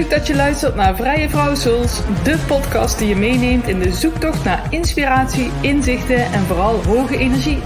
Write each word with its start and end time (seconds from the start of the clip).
Leuk 0.00 0.10
dat 0.10 0.26
je 0.26 0.34
luistert 0.34 0.74
naar 0.74 0.96
Vrije 0.96 1.28
Vrouw 1.28 1.54
Souls, 1.54 2.00
de 2.24 2.38
podcast 2.46 2.98
die 2.98 3.08
je 3.08 3.16
meeneemt 3.16 3.68
in 3.68 3.78
de 3.78 3.92
zoektocht 3.92 4.44
naar 4.44 4.66
inspiratie, 4.70 5.50
inzichten 5.60 6.32
en 6.32 6.40
vooral 6.40 6.84
hoge 6.84 7.18
energie. 7.18 7.58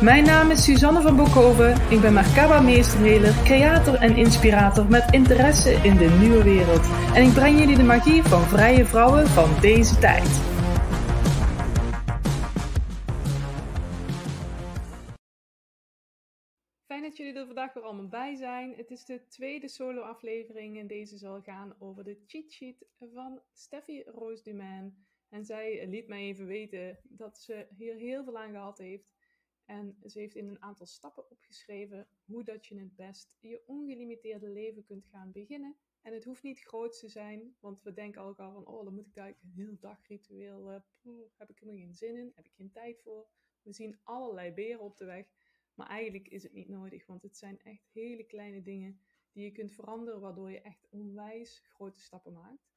Mijn 0.00 0.24
naam 0.24 0.50
is 0.50 0.64
Suzanne 0.64 1.00
van 1.00 1.16
Bokhoven. 1.16 1.74
Ik 1.88 2.00
ben 2.00 2.12
Merkaba 2.12 2.60
meesterheler, 2.60 3.34
creator 3.44 3.94
en 3.94 4.16
inspirator 4.16 4.86
met 4.88 5.04
interesse 5.10 5.72
in 5.82 5.96
de 5.96 6.16
nieuwe 6.20 6.42
wereld. 6.42 6.86
En 7.14 7.22
ik 7.22 7.32
breng 7.32 7.58
jullie 7.58 7.76
de 7.76 7.82
magie 7.82 8.22
van 8.22 8.42
vrije 8.42 8.84
vrouwen 8.84 9.28
van 9.28 9.48
deze 9.60 9.98
tijd. 9.98 10.51
Fijn 16.92 17.04
dat 17.04 17.16
jullie 17.16 17.34
er 17.34 17.46
vandaag 17.46 17.72
weer 17.72 17.82
allemaal 17.82 18.08
bij 18.08 18.34
zijn. 18.34 18.74
Het 18.74 18.90
is 18.90 19.04
de 19.04 19.26
tweede 19.28 19.68
solo-aflevering 19.68 20.78
en 20.78 20.86
deze 20.86 21.16
zal 21.16 21.42
gaan 21.42 21.74
over 21.78 22.04
de 22.04 22.22
cheat 22.26 22.50
sheet 22.50 22.86
van 22.98 23.42
Steffi 23.52 24.02
Roos 24.02 24.42
Dumain. 24.42 25.06
En 25.28 25.44
zij 25.44 25.88
liet 25.88 26.08
mij 26.08 26.20
even 26.20 26.46
weten 26.46 26.98
dat 27.02 27.38
ze 27.38 27.66
hier 27.76 27.94
heel 27.94 28.24
veel 28.24 28.38
aan 28.38 28.50
gehad 28.50 28.78
heeft. 28.78 29.12
En 29.64 29.96
ze 30.06 30.18
heeft 30.18 30.34
in 30.34 30.48
een 30.48 30.62
aantal 30.62 30.86
stappen 30.86 31.30
opgeschreven 31.30 32.08
hoe 32.24 32.44
dat 32.44 32.66
je 32.66 32.78
het 32.78 32.96
best 32.96 33.38
je 33.40 33.62
ongelimiteerde 33.66 34.48
leven 34.48 34.84
kunt 34.84 35.06
gaan 35.06 35.32
beginnen. 35.32 35.76
En 36.02 36.12
het 36.12 36.24
hoeft 36.24 36.42
niet 36.42 36.60
groot 36.60 36.98
te 36.98 37.08
zijn, 37.08 37.56
want 37.60 37.82
we 37.82 37.92
denken 37.92 38.20
al 38.20 38.34
van, 38.34 38.66
oh, 38.66 38.84
dan 38.84 38.94
moet 38.94 39.06
ik 39.06 39.14
daar 39.14 39.28
een 39.28 39.52
heel 39.54 39.76
dagritueel, 39.78 40.72
uh, 40.72 41.12
heb 41.36 41.50
ik 41.50 41.60
er 41.60 41.66
nog 41.66 41.76
geen 41.76 41.94
zin 41.94 42.16
in, 42.16 42.32
heb 42.34 42.46
ik 42.46 42.52
geen 42.54 42.70
tijd 42.70 43.00
voor. 43.02 43.26
We 43.62 43.72
zien 43.72 43.98
allerlei 44.02 44.52
beren 44.52 44.80
op 44.80 44.96
de 44.96 45.04
weg. 45.04 45.26
Maar 45.74 45.86
eigenlijk 45.86 46.28
is 46.28 46.42
het 46.42 46.52
niet 46.52 46.68
nodig, 46.68 47.06
want 47.06 47.22
het 47.22 47.36
zijn 47.36 47.60
echt 47.62 47.88
hele 47.92 48.24
kleine 48.24 48.62
dingen 48.62 49.00
die 49.32 49.44
je 49.44 49.52
kunt 49.52 49.72
veranderen, 49.72 50.20
waardoor 50.20 50.50
je 50.50 50.60
echt 50.60 50.88
onwijs 50.90 51.58
grote 51.58 52.00
stappen 52.00 52.32
maakt. 52.32 52.70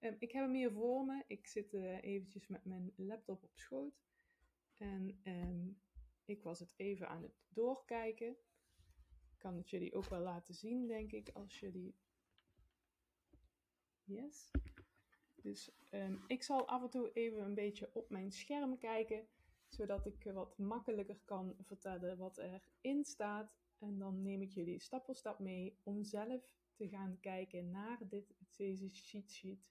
Um, 0.00 0.16
ik 0.18 0.32
heb 0.32 0.44
hem 0.44 0.54
hier 0.54 0.72
voor 0.72 1.04
me. 1.04 1.24
Ik 1.26 1.46
zit 1.46 1.74
uh, 1.74 2.02
eventjes 2.02 2.46
met 2.46 2.64
mijn 2.64 2.92
laptop 2.96 3.42
op 3.42 3.58
schoot. 3.58 4.02
En 4.76 5.20
um, 5.24 5.80
ik 6.24 6.42
was 6.42 6.58
het 6.58 6.74
even 6.76 7.08
aan 7.08 7.22
het 7.22 7.40
doorkijken. 7.48 8.36
Ik 9.30 9.38
kan 9.38 9.56
het 9.56 9.70
jullie 9.70 9.94
ook 9.94 10.08
wel 10.08 10.20
laten 10.20 10.54
zien, 10.54 10.86
denk 10.86 11.12
ik, 11.12 11.28
als 11.28 11.60
jullie... 11.60 11.94
Yes. 14.04 14.50
Dus 15.34 15.70
um, 15.90 16.24
ik 16.26 16.42
zal 16.42 16.68
af 16.68 16.82
en 16.82 16.90
toe 16.90 17.12
even 17.12 17.44
een 17.44 17.54
beetje 17.54 17.90
op 17.94 18.10
mijn 18.10 18.32
scherm 18.32 18.78
kijken 18.78 19.28
zodat 19.70 20.06
ik 20.06 20.30
wat 20.32 20.58
makkelijker 20.58 21.20
kan 21.24 21.54
vertellen 21.60 22.18
wat 22.18 22.38
erin 22.38 23.04
staat. 23.04 23.52
En 23.78 23.98
dan 23.98 24.22
neem 24.22 24.42
ik 24.42 24.50
jullie 24.50 24.80
stap 24.80 25.04
voor 25.04 25.14
stap 25.14 25.38
mee 25.38 25.78
om 25.82 26.04
zelf 26.04 26.54
te 26.74 26.88
gaan 26.88 27.18
kijken 27.20 27.70
naar 27.70 27.98
dit, 28.08 28.34
deze 28.56 28.88
cheat 28.88 29.30
sheet. 29.30 29.68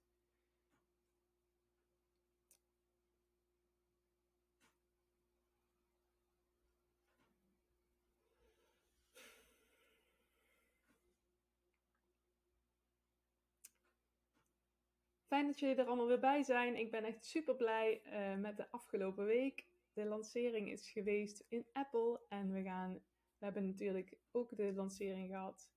Fijn 15.28 15.48
dat 15.48 15.60
jullie 15.60 15.76
er 15.76 15.86
allemaal 15.86 16.08
weer 16.08 16.20
bij 16.20 16.44
zijn. 16.44 16.76
Ik 16.76 16.92
ben 16.92 17.04
echt 17.04 17.26
super 17.26 17.56
blij 17.56 18.02
uh, 18.06 18.36
met 18.36 18.58
de 18.58 18.72
afgelopen 18.72 19.26
week 19.26 19.68
de 20.00 20.06
lancering 20.06 20.70
is 20.70 20.92
geweest 20.92 21.46
in 21.50 21.66
Apple. 21.74 22.22
En 22.30 22.52
we 22.52 22.64
gaan, 22.64 22.94
we 23.38 23.46
hebben 23.46 23.66
natuurlijk 23.66 24.18
ook 24.32 24.58
de 24.58 24.74
lancering 24.74 25.30
gehad. 25.30 25.72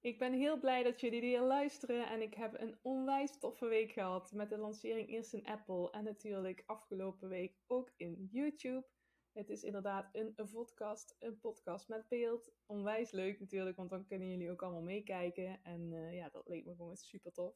Ik 0.00 0.18
ben 0.18 0.32
heel 0.32 0.58
blij 0.58 0.82
dat 0.82 1.00
jullie 1.00 1.20
hier 1.20 1.40
luisteren 1.40 2.08
en 2.08 2.22
ik 2.22 2.34
heb 2.34 2.60
een 2.60 2.78
onwijs 2.82 3.38
toffe 3.38 3.66
week 3.66 3.92
gehad 3.92 4.32
met 4.32 4.48
de 4.48 4.58
lancering 4.58 5.08
eerst 5.08 5.32
in 5.32 5.46
Apple 5.46 5.90
en 5.90 6.04
natuurlijk 6.04 6.62
afgelopen 6.66 7.28
week 7.28 7.56
ook 7.66 7.90
in 7.96 8.28
YouTube. 8.30 8.86
Het 9.32 9.50
is 9.50 9.62
inderdaad 9.62 10.08
een, 10.12 10.32
een 10.36 10.50
podcast, 10.50 11.16
een 11.18 11.38
podcast 11.38 11.88
met 11.88 12.08
beeld. 12.08 12.52
Onwijs 12.66 13.10
leuk 13.10 13.40
natuurlijk, 13.40 13.76
want 13.76 13.90
dan 13.90 14.06
kunnen 14.06 14.28
jullie 14.28 14.50
ook 14.50 14.62
allemaal 14.62 14.82
meekijken. 14.82 15.62
En 15.62 15.92
uh, 15.92 16.14
ja, 16.14 16.28
dat 16.28 16.48
leek 16.48 16.64
me 16.64 16.74
gewoon 16.74 16.96
super 16.96 17.32
tof. 17.32 17.54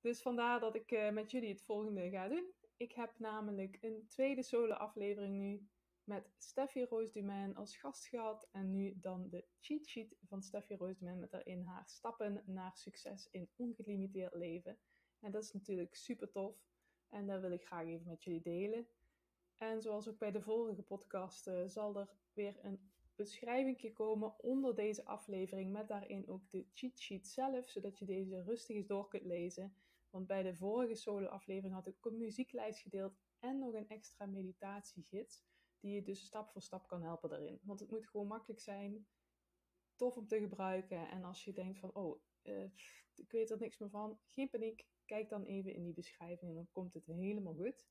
Dus 0.00 0.22
vandaar 0.22 0.60
dat 0.60 0.74
ik 0.74 0.90
uh, 0.90 1.10
met 1.10 1.30
jullie 1.30 1.48
het 1.48 1.62
volgende 1.62 2.10
ga 2.10 2.28
doen. 2.28 2.52
Ik 2.76 2.92
heb 2.92 3.18
namelijk 3.18 3.78
een 3.80 4.06
tweede 4.08 4.42
solo 4.42 4.74
aflevering 4.74 5.38
nu 5.38 5.68
met 6.04 6.30
Steffi 6.38 6.84
Roos 6.84 7.12
Dumain 7.12 7.56
als 7.56 7.76
gast 7.76 8.06
gehad. 8.06 8.48
En 8.52 8.70
nu 8.70 8.94
dan 9.00 9.28
de 9.28 9.44
cheat 9.60 9.86
sheet 9.86 10.16
van 10.22 10.42
Steffi 10.42 10.74
Roos 10.74 10.98
Dumain 10.98 11.18
met 11.18 11.30
daarin 11.30 11.62
haar 11.62 11.88
stappen 11.88 12.42
naar 12.46 12.76
succes 12.76 13.28
in 13.30 13.50
ongelimiteerd 13.56 14.34
leven. 14.34 14.78
En 15.20 15.32
dat 15.32 15.42
is 15.42 15.52
natuurlijk 15.52 15.94
super 15.94 16.30
tof. 16.30 16.56
En 17.08 17.26
dat 17.26 17.40
wil 17.40 17.52
ik 17.52 17.66
graag 17.66 17.86
even 17.86 18.06
met 18.06 18.24
jullie 18.24 18.42
delen. 18.42 18.86
En 19.58 19.82
zoals 19.82 20.08
ook 20.08 20.18
bij 20.18 20.30
de 20.30 20.42
vorige 20.42 20.82
podcast 20.82 21.46
uh, 21.46 21.66
zal 21.66 21.96
er 21.96 22.08
weer 22.32 22.58
een 22.62 22.90
beschrijving 23.14 23.94
komen 23.94 24.38
onder 24.38 24.74
deze 24.74 25.04
aflevering 25.04 25.72
met 25.72 25.88
daarin 25.88 26.28
ook 26.28 26.50
de 26.50 26.66
cheat 26.72 26.98
sheet 26.98 27.28
zelf, 27.28 27.68
zodat 27.68 27.98
je 27.98 28.04
deze 28.04 28.42
rustig 28.42 28.76
eens 28.76 28.86
door 28.86 29.08
kunt 29.08 29.24
lezen. 29.24 29.74
Want 30.10 30.26
bij 30.26 30.42
de 30.42 30.54
vorige 30.54 30.94
solo 30.94 31.26
aflevering 31.26 31.74
had 31.74 31.86
ik 31.86 32.04
een 32.04 32.16
muzieklijst 32.16 32.80
gedeeld 32.80 33.18
en 33.38 33.58
nog 33.58 33.74
een 33.74 33.88
extra 33.88 34.26
meditatiegids 34.26 35.42
die 35.80 35.94
je 35.94 36.02
dus 36.02 36.24
stap 36.24 36.50
voor 36.50 36.62
stap 36.62 36.88
kan 36.88 37.02
helpen 37.02 37.30
daarin. 37.30 37.60
Want 37.62 37.80
het 37.80 37.90
moet 37.90 38.08
gewoon 38.08 38.26
makkelijk 38.26 38.60
zijn, 38.60 39.06
tof 39.96 40.16
om 40.16 40.26
te 40.26 40.38
gebruiken 40.38 41.08
en 41.10 41.24
als 41.24 41.44
je 41.44 41.52
denkt 41.52 41.78
van 41.78 41.94
oh, 41.94 42.20
uh, 42.42 42.70
ik 43.14 43.30
weet 43.30 43.50
er 43.50 43.58
niks 43.58 43.78
meer 43.78 43.90
van, 43.90 44.18
geen 44.28 44.50
paniek, 44.50 44.86
kijk 45.04 45.28
dan 45.28 45.44
even 45.44 45.74
in 45.74 45.82
die 45.82 45.94
beschrijving 45.94 46.50
en 46.50 46.56
dan 46.56 46.68
komt 46.72 46.94
het 46.94 47.06
helemaal 47.06 47.54
goed. 47.54 47.86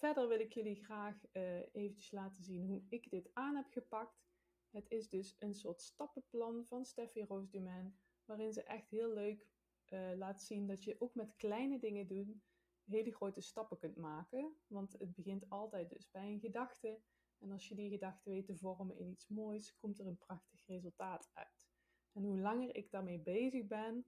Verder 0.00 0.28
wil 0.28 0.40
ik 0.40 0.52
jullie 0.52 0.84
graag 0.84 1.16
uh, 1.32 1.74
eventjes 1.74 2.10
laten 2.10 2.44
zien 2.44 2.64
hoe 2.64 2.82
ik 2.88 3.10
dit 3.10 3.30
aan 3.32 3.56
heb 3.56 3.66
gepakt. 3.70 4.28
Het 4.70 4.90
is 4.90 5.08
dus 5.08 5.36
een 5.38 5.54
soort 5.54 5.80
stappenplan 5.80 6.66
van 6.66 6.84
Steffi 6.84 7.24
Roos 7.24 7.50
Dumain, 7.50 7.98
waarin 8.24 8.52
ze 8.52 8.62
echt 8.62 8.90
heel 8.90 9.12
leuk 9.12 9.46
uh, 9.88 10.10
laat 10.16 10.42
zien 10.42 10.66
dat 10.66 10.84
je 10.84 11.00
ook 11.00 11.14
met 11.14 11.36
kleine 11.36 11.78
dingen 11.78 12.06
doen 12.06 12.42
hele 12.84 13.12
grote 13.12 13.40
stappen 13.40 13.78
kunt 13.78 13.96
maken. 13.96 14.56
Want 14.66 14.92
het 14.92 15.14
begint 15.14 15.50
altijd 15.50 15.90
dus 15.90 16.10
bij 16.10 16.32
een 16.32 16.40
gedachte. 16.40 17.00
En 17.38 17.50
als 17.50 17.68
je 17.68 17.74
die 17.74 17.90
gedachte 17.90 18.30
weet 18.30 18.46
te 18.46 18.56
vormen 18.56 18.98
in 18.98 19.10
iets 19.10 19.28
moois, 19.28 19.76
komt 19.76 19.98
er 19.98 20.06
een 20.06 20.18
prachtig 20.18 20.66
resultaat 20.66 21.30
uit. 21.32 21.68
En 22.12 22.22
hoe 22.22 22.40
langer 22.40 22.76
ik 22.76 22.90
daarmee 22.90 23.20
bezig 23.20 23.66
ben, 23.66 24.04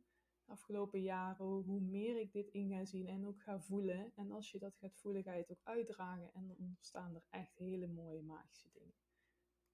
afgelopen 0.46 1.02
jaren, 1.02 1.46
hoe 1.46 1.80
meer 1.80 2.20
ik 2.20 2.32
dit 2.32 2.48
in 2.48 2.70
ga 2.70 2.84
zien 2.84 3.08
en 3.08 3.26
ook 3.26 3.42
ga 3.42 3.60
voelen. 3.60 4.12
En 4.14 4.30
als 4.30 4.50
je 4.50 4.58
dat 4.58 4.76
gaat 4.76 4.96
voelen, 4.96 5.22
ga 5.22 5.32
je 5.32 5.40
het 5.40 5.50
ook 5.50 5.64
uitdragen 5.64 6.32
en 6.34 6.46
dan 6.46 6.56
ontstaan 6.56 7.14
er 7.14 7.24
echt 7.30 7.58
hele 7.58 7.86
mooie 7.86 8.22
magische 8.22 8.70
dingen. 8.72 8.94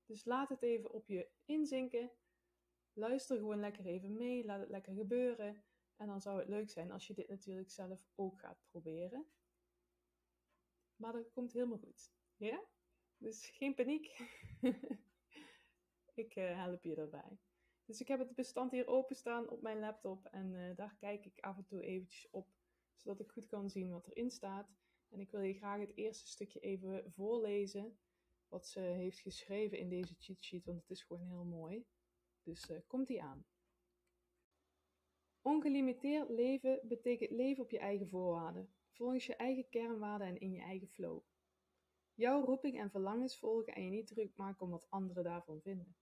Dus 0.04 0.24
laat 0.24 0.48
het 0.48 0.62
even 0.62 0.90
op 0.90 1.08
je 1.08 1.30
inzinken. 1.44 2.10
Luister 2.92 3.36
gewoon 3.36 3.60
lekker 3.60 3.86
even 3.86 4.16
mee, 4.16 4.44
laat 4.44 4.60
het 4.60 4.70
lekker 4.70 4.94
gebeuren. 4.94 5.64
En 5.96 6.06
dan 6.06 6.20
zou 6.20 6.38
het 6.38 6.48
leuk 6.48 6.70
zijn 6.70 6.90
als 6.90 7.06
je 7.06 7.14
dit 7.14 7.28
natuurlijk 7.28 7.70
zelf 7.70 8.08
ook 8.14 8.40
gaat 8.40 8.64
proberen. 8.70 9.26
Maar 10.96 11.12
dat 11.12 11.30
komt 11.30 11.52
helemaal 11.52 11.78
goed. 11.78 12.12
Ja? 12.36 12.64
Dus 13.16 13.50
geen 13.50 13.74
paniek. 13.74 14.06
ik 16.14 16.36
uh, 16.36 16.56
help 16.56 16.84
je 16.84 16.94
daarbij. 16.94 17.38
Dus 17.88 18.00
ik 18.00 18.08
heb 18.08 18.18
het 18.18 18.34
bestand 18.34 18.70
hier 18.70 18.86
openstaan 18.86 19.48
op 19.48 19.62
mijn 19.62 19.78
laptop 19.78 20.26
en 20.26 20.52
uh, 20.52 20.76
daar 20.76 20.96
kijk 20.98 21.24
ik 21.24 21.40
af 21.40 21.56
en 21.56 21.64
toe 21.64 21.82
eventjes 21.82 22.30
op, 22.30 22.48
zodat 22.94 23.20
ik 23.20 23.30
goed 23.30 23.46
kan 23.46 23.70
zien 23.70 23.90
wat 23.90 24.06
erin 24.06 24.30
staat. 24.30 24.70
En 25.08 25.20
ik 25.20 25.30
wil 25.30 25.40
je 25.40 25.54
graag 25.54 25.80
het 25.80 25.96
eerste 25.96 26.28
stukje 26.28 26.60
even 26.60 27.12
voorlezen, 27.12 27.98
wat 28.48 28.66
ze 28.66 28.80
heeft 28.80 29.18
geschreven 29.18 29.78
in 29.78 29.88
deze 29.88 30.14
cheat 30.18 30.44
sheet, 30.44 30.64
want 30.64 30.80
het 30.80 30.90
is 30.90 31.02
gewoon 31.02 31.26
heel 31.26 31.44
mooi. 31.44 31.86
Dus 32.42 32.70
uh, 32.70 32.78
komt 32.86 33.06
die 33.06 33.22
aan. 33.22 33.46
Ongelimiteerd 35.42 36.28
leven 36.28 36.80
betekent 36.82 37.30
leven 37.30 37.62
op 37.64 37.70
je 37.70 37.78
eigen 37.78 38.08
voorwaarden, 38.08 38.72
volgens 38.90 39.26
je 39.26 39.36
eigen 39.36 39.68
kernwaarden 39.68 40.26
en 40.26 40.40
in 40.40 40.52
je 40.52 40.60
eigen 40.60 40.88
flow. 40.88 41.22
Jouw 42.14 42.44
roeping 42.44 42.80
en 42.80 42.90
verlangens 42.90 43.38
volgen 43.38 43.74
en 43.74 43.84
je 43.84 43.90
niet 43.90 44.06
druk 44.06 44.36
maken 44.36 44.60
om 44.60 44.70
wat 44.70 44.90
anderen 44.90 45.24
daarvan 45.24 45.60
vinden. 45.60 45.96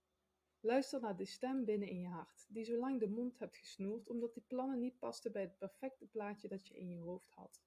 Luister 0.67 1.01
naar 1.01 1.17
de 1.17 1.25
stem 1.25 1.65
binnen 1.65 1.87
in 1.87 1.99
je 1.99 2.07
hart, 2.07 2.45
die 2.49 2.63
zo 2.63 2.77
lang 2.77 2.99
de 2.99 3.07
mond 3.07 3.39
hebt 3.39 3.57
gesnoerd 3.57 4.09
omdat 4.09 4.33
die 4.33 4.43
plannen 4.47 4.79
niet 4.79 4.99
pasten 4.99 5.31
bij 5.31 5.41
het 5.41 5.57
perfecte 5.57 6.05
plaatje 6.05 6.47
dat 6.47 6.67
je 6.67 6.77
in 6.77 6.89
je 6.89 6.99
hoofd 6.99 7.33
had. 7.33 7.63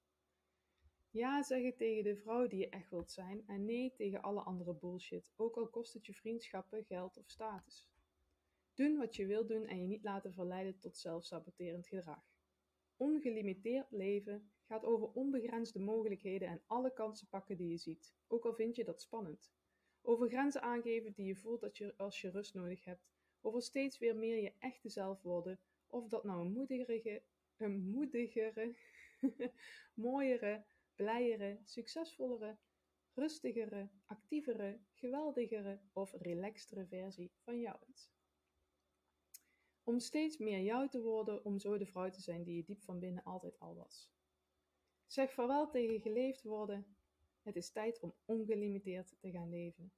Ja 1.09 1.43
zeggen 1.43 1.75
tegen 1.75 2.03
de 2.03 2.15
vrouw 2.15 2.47
die 2.47 2.59
je 2.59 2.69
echt 2.69 2.89
wilt 2.89 3.11
zijn 3.11 3.43
en 3.47 3.65
nee 3.65 3.93
tegen 3.93 4.21
alle 4.21 4.41
andere 4.41 4.73
bullshit, 4.73 5.31
ook 5.35 5.55
al 5.55 5.67
kost 5.67 5.93
het 5.93 6.05
je 6.05 6.13
vriendschappen, 6.13 6.83
geld 6.83 7.17
of 7.17 7.29
status. 7.29 7.87
Doen 8.73 8.97
wat 8.97 9.15
je 9.15 9.25
wilt 9.25 9.47
doen 9.47 9.65
en 9.65 9.81
je 9.81 9.87
niet 9.87 10.03
laten 10.03 10.33
verleiden 10.33 10.79
tot 10.79 10.97
zelfsaboterend 10.97 11.87
gedrag. 11.87 12.23
ongelimiteerd 12.97 13.91
leven 13.91 14.51
gaat 14.63 14.85
over 14.85 15.11
onbegrensde 15.11 15.79
mogelijkheden 15.79 16.47
en 16.47 16.61
alle 16.65 16.93
kansen 16.93 17.27
pakken 17.27 17.57
die 17.57 17.69
je 17.69 17.77
ziet, 17.77 18.15
ook 18.27 18.45
al 18.45 18.53
vind 18.53 18.75
je 18.75 18.83
dat 18.83 19.01
spannend. 19.01 19.51
Over 20.01 20.29
grenzen 20.29 20.61
aangeven 20.61 21.13
die 21.13 21.25
je 21.25 21.35
voelt 21.35 21.61
dat 21.61 21.77
je, 21.77 21.93
als 21.97 22.21
je 22.21 22.29
rust 22.29 22.53
nodig 22.53 22.83
hebt. 22.83 23.09
Over 23.41 23.61
steeds 23.61 23.97
weer 23.97 24.15
meer 24.15 24.37
je 24.37 24.53
echte 24.59 24.89
zelf 24.89 25.21
worden, 25.21 25.59
of 25.87 26.07
dat 26.07 26.23
nou 26.23 26.41
een 26.41 26.51
moedigere, 26.51 27.23
een 27.57 27.89
moedigere, 27.89 28.75
mooiere, 29.93 30.65
blijere, 30.95 31.59
succesvollere, 31.63 32.57
rustigere, 33.13 33.89
actievere, 34.05 34.79
geweldigere 34.93 35.79
of 35.93 36.13
relaxtere 36.13 36.85
versie 36.85 37.31
van 37.43 37.59
jou 37.59 37.77
is. 37.93 38.09
Om 39.83 39.99
steeds 39.99 40.37
meer 40.37 40.59
jou 40.59 40.89
te 40.89 41.01
worden, 41.01 41.45
om 41.45 41.59
zo 41.59 41.77
de 41.77 41.85
vrouw 41.85 42.09
te 42.09 42.21
zijn 42.21 42.43
die 42.43 42.55
je 42.55 42.63
diep 42.63 42.81
van 42.81 42.99
binnen 42.99 43.23
altijd 43.23 43.59
al 43.59 43.75
was. 43.75 44.11
Zeg 45.05 45.31
vaarwel 45.31 45.69
tegen 45.69 46.01
geleefd 46.01 46.43
worden. 46.43 46.95
Het 47.41 47.55
is 47.55 47.71
tijd 47.71 47.99
om 47.99 48.15
ongelimiteerd 48.25 49.13
te 49.19 49.31
gaan 49.31 49.49
leven. 49.49 49.93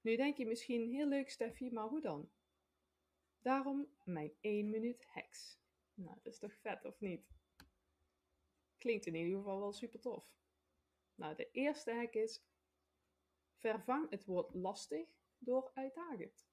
Nu 0.00 0.16
denk 0.16 0.36
je 0.36 0.46
misschien 0.46 0.90
heel 0.90 1.06
leuk, 1.06 1.30
Steffi, 1.30 1.70
maar 1.70 1.88
hoe 1.88 2.00
dan? 2.00 2.30
Daarom 3.38 3.88
mijn 4.04 4.32
1 4.40 4.70
minuut 4.70 5.04
hacks. 5.04 5.60
Nou, 5.94 6.18
dat 6.22 6.32
is 6.32 6.38
toch 6.38 6.54
vet, 6.54 6.84
of 6.84 7.00
niet? 7.00 7.30
Klinkt 8.78 9.06
in 9.06 9.14
ieder 9.14 9.38
geval 9.38 9.60
wel 9.60 9.72
super 9.72 10.00
tof. 10.00 10.32
Nou, 11.14 11.36
de 11.36 11.50
eerste 11.50 11.92
hack 11.92 12.14
is: 12.14 12.44
vervang 13.54 14.10
het 14.10 14.24
woord 14.24 14.54
lastig 14.54 15.08
door 15.38 15.70
uitdagend. 15.74 16.46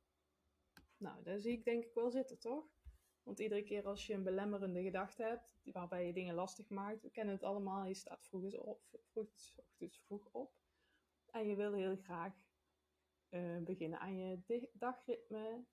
Nou, 0.98 1.24
daar 1.24 1.40
zie 1.40 1.52
ik 1.57 1.63
denk 1.63 1.86
ik 1.86 1.94
wel 1.94 2.12
zitten, 2.12 2.40
toch? 2.40 2.79
Want 3.30 3.42
iedere 3.42 3.64
keer 3.64 3.86
als 3.86 4.08
je 4.08 4.14
een 4.14 4.24
belemmerende 4.24 4.81
gedachte 4.81 5.24
hebt, 5.24 5.60
waarbij 5.64 6.06
je 6.06 6.14
dingen 6.14 6.36
lastig 6.36 6.70
maakt, 6.70 7.02
we 7.02 7.10
kennen 7.10 7.34
het 7.34 7.44
allemaal, 7.44 7.86
je 7.86 7.94
staat 7.94 8.26
vroeg, 8.26 8.54
op, 8.54 8.81
vroeg, 9.04 9.30
ochtends 9.56 10.00
vroeg 10.00 10.30
op 10.31 10.54
en 11.31 11.48
je 11.48 11.56
wil 11.56 11.74
heel 11.74 11.96
graag 11.96 12.34
uh, 13.30 13.58
beginnen 13.58 14.00
aan 14.00 14.18
je 14.18 14.70
dagritme, 14.74 15.66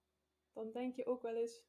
dan 0.52 0.72
denk 0.72 0.96
je 0.96 1.06
ook 1.06 1.22
wel 1.22 1.36
eens, 1.36 1.62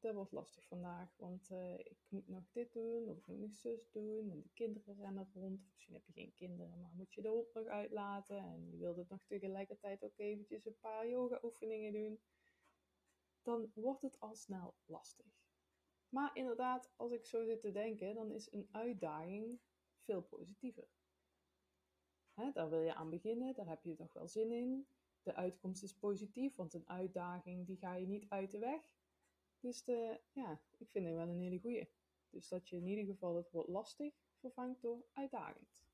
dat 0.00 0.14
wordt 0.14 0.32
lastig 0.32 0.66
vandaag, 0.66 1.16
want 1.16 1.50
uh, 1.50 1.78
ik 1.78 1.98
moet 2.08 2.28
nog 2.28 2.50
dit 2.50 2.72
doen, 2.72 3.08
of 3.08 3.16
ik 3.16 3.26
moet 3.26 3.40
nog 3.40 3.54
zus 3.54 3.90
doen, 3.90 4.30
en 4.30 4.42
de 4.42 4.50
kinderen 4.52 4.96
rennen 4.96 5.30
rond. 5.34 5.70
Misschien 5.72 5.94
heb 5.94 6.06
je 6.06 6.12
geen 6.12 6.34
kinderen, 6.34 6.80
maar 6.80 6.92
moet 6.94 7.14
je 7.14 7.22
de 7.22 7.28
hond 7.28 7.54
nog 7.54 7.66
uitlaten, 7.66 8.38
en 8.38 8.70
je 8.70 8.78
wilt 8.78 8.96
het 8.96 9.08
nog 9.08 9.24
tegelijkertijd 9.26 10.04
ook 10.04 10.18
eventjes 10.18 10.64
een 10.64 10.78
paar 10.80 11.08
yoga-oefeningen 11.08 11.92
doen. 11.92 12.20
Dan 13.44 13.70
wordt 13.74 14.02
het 14.02 14.20
al 14.20 14.34
snel 14.34 14.74
lastig. 14.84 15.42
Maar 16.08 16.36
inderdaad, 16.36 16.92
als 16.96 17.12
ik 17.12 17.26
zo 17.26 17.44
zit 17.44 17.60
te 17.60 17.72
denken, 17.72 18.14
dan 18.14 18.30
is 18.30 18.52
een 18.52 18.68
uitdaging 18.70 19.60
veel 19.98 20.22
positiever. 20.22 20.88
Hè, 22.32 22.52
daar 22.52 22.70
wil 22.70 22.80
je 22.80 22.94
aan 22.94 23.10
beginnen, 23.10 23.54
daar 23.54 23.68
heb 23.68 23.84
je 23.84 23.94
toch 23.94 24.12
wel 24.12 24.28
zin 24.28 24.52
in. 24.52 24.86
De 25.22 25.34
uitkomst 25.34 25.82
is 25.82 25.94
positief, 25.94 26.56
want 26.56 26.74
een 26.74 26.88
uitdaging 26.88 27.66
die 27.66 27.76
ga 27.76 27.94
je 27.94 28.06
niet 28.06 28.28
uit 28.28 28.50
de 28.50 28.58
weg. 28.58 28.96
Dus 29.60 29.84
de, 29.84 30.20
ja, 30.32 30.60
ik 30.78 30.90
vind 30.90 31.06
het 31.06 31.14
wel 31.14 31.28
een 31.28 31.40
hele 31.40 31.60
goeie. 31.60 31.88
Dus 32.30 32.48
dat 32.48 32.68
je 32.68 32.76
in 32.76 32.86
ieder 32.86 33.04
geval 33.04 33.36
het 33.36 33.50
woord 33.50 33.68
lastig 33.68 34.14
vervangt 34.38 34.82
door 34.82 35.04
uitdagend. 35.12 35.84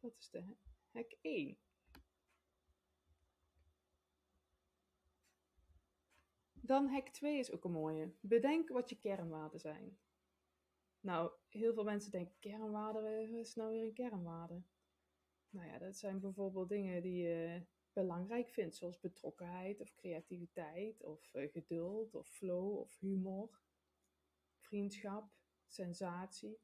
Dat 0.00 0.16
is 0.18 0.30
de 0.30 0.56
hack 0.92 1.16
1. 1.20 1.58
Dan 6.70 6.88
hack 6.88 7.08
2 7.08 7.38
is 7.38 7.50
ook 7.50 7.64
een 7.64 7.72
mooie. 7.72 8.12
Bedenk 8.20 8.68
wat 8.68 8.88
je 8.88 8.98
kernwaarden 8.98 9.60
zijn. 9.60 9.98
Nou, 11.00 11.32
heel 11.48 11.74
veel 11.74 11.84
mensen 11.84 12.10
denken 12.10 12.38
kernwaarden, 12.38 13.02
wat 13.02 13.40
is 13.40 13.54
nou 13.54 13.70
weer 13.70 13.82
een 13.82 13.92
kernwaarde? 13.92 14.62
Nou 15.48 15.66
ja, 15.66 15.78
dat 15.78 15.96
zijn 15.96 16.20
bijvoorbeeld 16.20 16.68
dingen 16.68 17.02
die 17.02 17.22
je 17.22 17.66
belangrijk 17.92 18.48
vindt, 18.48 18.76
zoals 18.76 19.00
betrokkenheid 19.00 19.80
of 19.80 19.94
creativiteit 19.94 21.02
of 21.02 21.34
uh, 21.34 21.50
geduld 21.52 22.14
of 22.14 22.28
flow 22.28 22.78
of 22.78 22.98
humor, 22.98 23.60
vriendschap, 24.58 25.30
sensatie. 25.66 26.60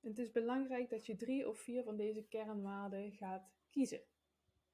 En 0.00 0.08
het 0.08 0.18
is 0.18 0.30
belangrijk 0.30 0.90
dat 0.90 1.06
je 1.06 1.16
drie 1.16 1.48
of 1.48 1.58
vier 1.58 1.82
van 1.82 1.96
deze 1.96 2.22
kernwaarden 2.22 3.12
gaat 3.12 3.50
kiezen, 3.70 4.02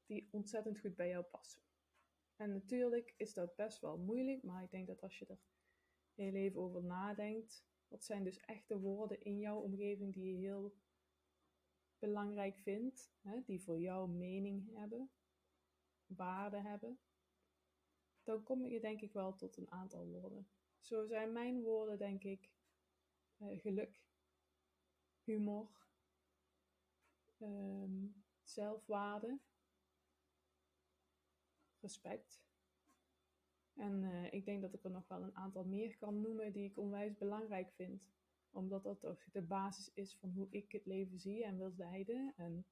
die 0.06 0.28
ontzettend 0.30 0.78
goed 0.78 0.96
bij 0.96 1.08
jou 1.08 1.24
passen. 1.24 1.67
En 2.38 2.52
natuurlijk 2.52 3.14
is 3.16 3.34
dat 3.34 3.56
best 3.56 3.80
wel 3.80 3.98
moeilijk, 3.98 4.42
maar 4.42 4.62
ik 4.62 4.70
denk 4.70 4.86
dat 4.86 5.02
als 5.02 5.18
je 5.18 5.26
er 5.26 5.40
heel 6.14 6.34
even 6.34 6.60
over 6.60 6.84
nadenkt, 6.84 7.64
wat 7.88 8.04
zijn 8.04 8.24
dus 8.24 8.40
echte 8.40 8.78
woorden 8.78 9.22
in 9.22 9.38
jouw 9.38 9.60
omgeving 9.60 10.12
die 10.12 10.32
je 10.32 10.38
heel 10.38 10.76
belangrijk 11.98 12.58
vindt, 12.58 13.12
hè, 13.20 13.42
die 13.44 13.62
voor 13.62 13.80
jou 13.80 14.08
mening 14.08 14.74
hebben, 14.74 15.10
waarde 16.06 16.60
hebben, 16.60 16.98
dan 18.22 18.42
kom 18.42 18.66
je 18.66 18.80
denk 18.80 19.00
ik 19.00 19.12
wel 19.12 19.34
tot 19.34 19.56
een 19.56 19.70
aantal 19.70 20.06
woorden. 20.06 20.48
Zo 20.80 21.06
zijn 21.06 21.32
mijn 21.32 21.62
woorden 21.62 21.98
denk 21.98 22.24
ik 22.24 22.50
uh, 23.38 23.60
geluk, 23.60 24.02
humor, 25.22 25.68
um, 27.40 28.24
zelfwaarde, 28.42 29.38
respect. 31.80 32.42
En 33.74 34.02
uh, 34.02 34.32
ik 34.32 34.44
denk 34.44 34.62
dat 34.62 34.74
ik 34.74 34.84
er 34.84 34.90
nog 34.90 35.08
wel 35.08 35.22
een 35.22 35.36
aantal 35.36 35.64
meer 35.64 35.96
kan 35.96 36.20
noemen 36.20 36.52
die 36.52 36.64
ik 36.64 36.78
onwijs 36.78 37.16
belangrijk 37.16 37.72
vind 37.72 38.08
omdat 38.50 38.82
dat 38.82 39.00
toch 39.00 39.24
de 39.32 39.42
basis 39.42 39.90
is 39.94 40.16
van 40.16 40.30
hoe 40.30 40.46
ik 40.50 40.72
het 40.72 40.86
leven 40.86 41.18
zie 41.18 41.44
en 41.44 41.56
wil 41.56 41.72
leiden. 41.76 42.32
En 42.36 42.66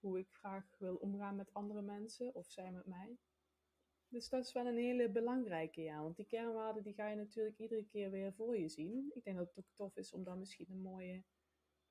hoe 0.00 0.18
ik 0.18 0.28
graag 0.32 0.74
wil 0.78 0.96
omgaan 0.96 1.36
met 1.36 1.52
andere 1.52 1.82
mensen 1.82 2.34
of 2.34 2.50
zij 2.50 2.72
met 2.72 2.86
mij. 2.86 3.18
Dus 4.08 4.28
dat 4.28 4.44
is 4.44 4.52
wel 4.52 4.66
een 4.66 4.76
hele 4.76 5.10
belangrijke, 5.10 5.82
ja. 5.82 6.02
Want 6.02 6.16
die 6.16 6.26
kernwaarden 6.26 6.82
die 6.82 6.94
ga 6.94 7.08
je 7.08 7.16
natuurlijk 7.16 7.58
iedere 7.58 7.84
keer 7.84 8.10
weer 8.10 8.32
voor 8.32 8.58
je 8.58 8.68
zien. 8.68 9.10
Ik 9.14 9.24
denk 9.24 9.36
dat 9.36 9.48
het 9.48 9.58
ook 9.58 9.74
tof 9.74 9.96
is 9.96 10.12
om 10.12 10.24
daar 10.24 10.38
misschien 10.38 10.70
een 10.70 10.82
mooie 10.82 11.24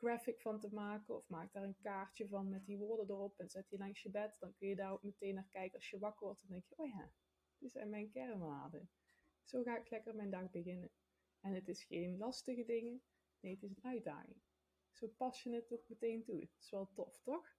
graphic 0.03 0.41
van 0.41 0.59
te 0.59 0.73
maken. 0.73 1.15
Of 1.15 1.27
maak 1.27 1.53
daar 1.53 1.63
een 1.63 1.77
kaartje 1.81 2.27
van 2.27 2.49
met 2.49 2.65
die 2.65 2.77
woorden 2.77 3.09
erop 3.09 3.39
en 3.39 3.49
zet 3.49 3.69
die 3.69 3.79
langs 3.79 4.01
je 4.01 4.09
bed. 4.09 4.35
Dan 4.39 4.55
kun 4.55 4.67
je 4.67 4.75
daar 4.75 4.91
ook 4.91 5.03
meteen 5.03 5.33
naar 5.33 5.47
kijken 5.49 5.75
als 5.75 5.89
je 5.89 5.99
wakker 5.99 6.25
wordt. 6.25 6.41
En 6.41 6.47
denk 6.47 6.65
je, 6.67 6.77
oh 6.77 6.87
ja, 6.87 7.11
dit 7.57 7.71
zijn 7.71 7.89
mijn 7.89 8.09
kernwaarden. 8.09 8.89
Zo 9.43 9.63
ga 9.63 9.77
ik 9.77 9.89
lekker 9.89 10.15
mijn 10.15 10.29
dag 10.29 10.49
beginnen. 10.49 10.91
En 11.39 11.53
het 11.53 11.67
is 11.67 11.83
geen 11.83 12.17
lastige 12.17 12.65
dingen. 12.65 13.01
Nee, 13.39 13.53
het 13.53 13.63
is 13.63 13.69
een 13.69 13.83
uitdaging. 13.83 14.41
Zo 14.91 15.07
pas 15.07 15.43
je 15.43 15.55
het 15.55 15.73
ook 15.73 15.89
meteen 15.89 16.23
toe. 16.23 16.39
Het 16.39 16.57
is 16.59 16.69
wel 16.69 16.89
tof, 16.93 17.21
toch? 17.21 17.55